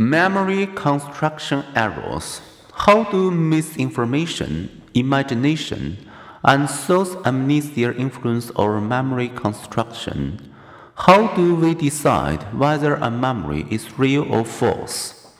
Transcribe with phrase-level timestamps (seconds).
[0.00, 2.40] Memory construction errors.
[2.72, 5.98] How do misinformation, imagination,
[6.42, 10.54] and source amnesia influence our memory construction?
[10.94, 15.34] How do we decide whether a memory is real or false?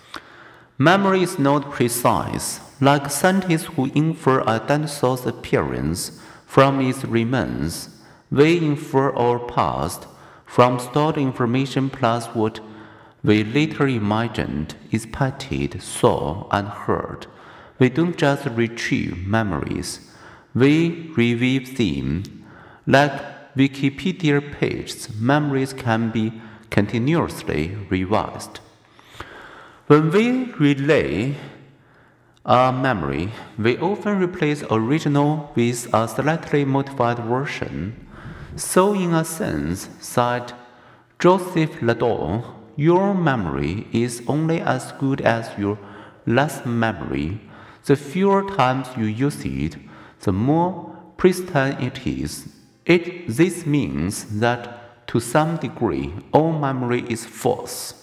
[0.77, 7.89] Memory is not precise, like scientists who infer a dinosaur's appearance from its remains.
[8.31, 10.07] We infer our past
[10.45, 12.61] from stored information plus what
[13.23, 17.27] we later imagined, expected, saw, and heard.
[17.79, 20.11] We don't just retrieve memories,
[20.55, 22.23] we revive them.
[22.87, 26.33] Like Wikipedia pages, memories can be
[26.71, 28.61] continuously revised.
[29.87, 31.35] When we relay
[32.45, 38.07] a memory, we often replace original with a slightly modified version.
[38.57, 40.53] So, in a sense, said
[41.19, 42.45] Joseph LeDoux,
[42.77, 45.79] your memory is only as good as your
[46.27, 47.41] last memory.
[47.85, 49.77] The fewer times you use it,
[50.21, 52.49] the more pristine it is.
[52.87, 57.95] It, this means that to some degree, all memory is false.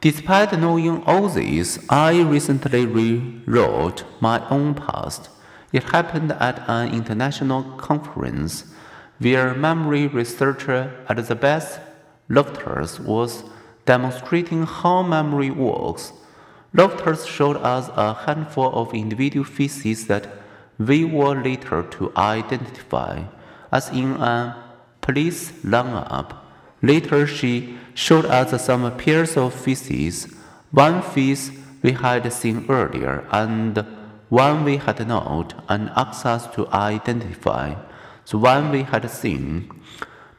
[0.00, 5.28] Despite knowing all this, I recently rewrote my own past.
[5.72, 8.64] It happened at an international conference
[9.18, 11.78] where memory researcher Elizabeth
[12.30, 13.42] Loftus was
[13.84, 16.12] demonstrating how memory works.
[16.72, 20.28] Loftus showed us a handful of individual faces that
[20.78, 23.24] we were later to identify,
[23.72, 24.56] as in a
[25.00, 26.36] police lineup.
[26.82, 30.32] Later, she showed us some pairs of faces,
[30.70, 31.50] one face
[31.82, 33.84] we had seen earlier and
[34.28, 37.74] one we had not, and asked us to identify
[38.30, 39.68] the one we had seen.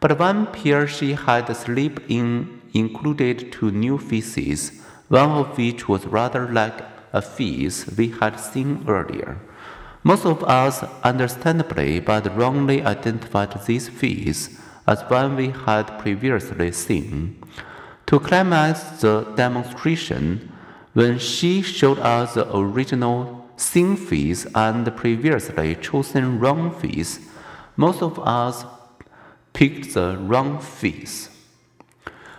[0.01, 6.05] But one pair she had slipped in included two new faces, one of which was
[6.07, 6.81] rather like
[7.13, 9.37] a face we had seen earlier.
[10.03, 17.39] Most of us, understandably but wrongly, identified this face as one we had previously seen.
[18.07, 20.51] To climax the demonstration,
[20.93, 27.19] when she showed us the original seen face and previously chosen wrong face,
[27.77, 28.65] most of us
[29.53, 31.29] picked the wrong face.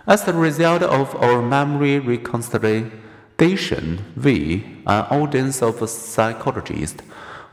[0.05, 7.01] As a result of our memory reconsolidation, we, an audience of psychologists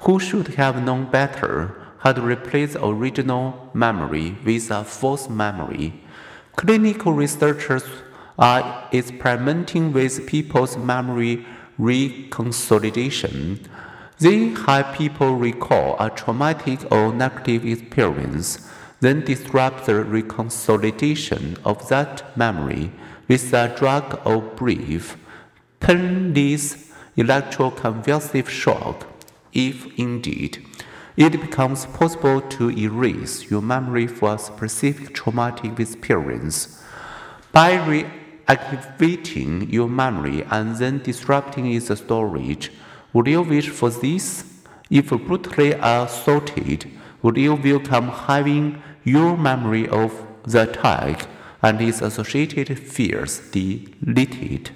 [0.00, 5.92] who should have known better, had replaced original memory with a false memory.
[6.56, 7.84] Clinical researchers
[8.38, 11.46] are experimenting with people's memory
[11.78, 13.58] reconsolidation.
[14.18, 18.68] They have people recall a traumatic or negative experience,
[19.00, 22.92] then disrupt the reconsolidation of that memory
[23.28, 25.16] with a drug or brief,
[25.80, 29.06] painless electroconvulsive shock,
[29.52, 30.64] if indeed
[31.16, 36.82] it becomes possible to erase your memory for a specific traumatic experience.
[37.52, 37.72] By
[38.46, 42.72] reactivating your memory and then disrupting its storage,
[43.12, 44.44] would you wish for this?
[44.88, 46.90] If brutally assaulted,
[47.22, 51.26] would you welcome having your memory of the attack
[51.62, 54.70] and its associated fears deleted?